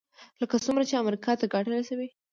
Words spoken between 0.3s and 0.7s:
لکه